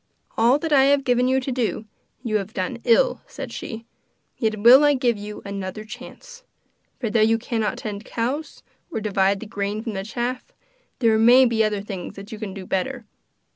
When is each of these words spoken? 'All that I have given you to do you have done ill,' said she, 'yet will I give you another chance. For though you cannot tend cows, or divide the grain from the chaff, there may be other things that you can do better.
'All 0.35 0.57
that 0.57 0.73
I 0.73 0.85
have 0.85 1.03
given 1.03 1.27
you 1.27 1.39
to 1.39 1.51
do 1.51 1.85
you 2.23 2.37
have 2.37 2.55
done 2.55 2.79
ill,' 2.85 3.21
said 3.27 3.51
she, 3.51 3.85
'yet 4.35 4.59
will 4.61 4.83
I 4.83 4.95
give 4.95 5.15
you 5.15 5.43
another 5.45 5.83
chance. 5.83 6.43
For 6.99 7.11
though 7.11 7.21
you 7.21 7.37
cannot 7.37 7.77
tend 7.77 8.03
cows, 8.03 8.63
or 8.89 8.99
divide 8.99 9.41
the 9.41 9.45
grain 9.45 9.83
from 9.83 9.93
the 9.93 10.03
chaff, 10.03 10.53
there 10.97 11.19
may 11.19 11.45
be 11.45 11.63
other 11.63 11.81
things 11.81 12.15
that 12.15 12.31
you 12.31 12.39
can 12.39 12.51
do 12.55 12.65
better. 12.65 13.05